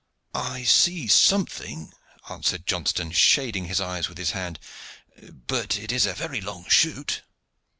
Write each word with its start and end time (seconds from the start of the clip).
"I 0.33 0.63
see 0.63 1.05
something," 1.05 1.93
answered 2.27 2.65
Johnston, 2.65 3.11
shading 3.11 3.65
his 3.65 3.79
eyes 3.79 4.09
with 4.09 4.17
his 4.17 4.31
hand; 4.31 4.57
"but 5.45 5.77
it 5.77 5.91
is 5.91 6.07
a 6.07 6.15
very 6.15 6.41
long 6.41 6.67
shoot." 6.67 7.21